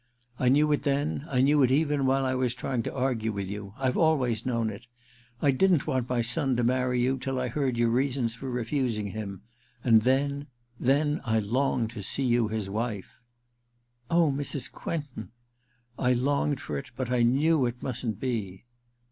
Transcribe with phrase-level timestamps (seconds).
[0.39, 3.51] *I knew it then— I knew it reren while I was trying to argue with
[3.51, 4.87] you— I've always known it!
[5.43, 8.49] I didn't want my son I to marry you till I heard your reasons for
[8.49, 9.43] refusing him;
[9.83, 10.47] and then—
[10.79, 13.19] then I longed to see you his wife!
[13.57, 14.71] *' Oh, Mrs.
[14.71, 15.29] Quentin!'^
[15.99, 18.65] I longed for it; but I knew it mustn't be.'